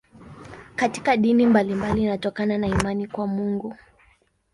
[0.75, 3.75] Katika dini mbalimbali inatokana na imani kwa Mungu.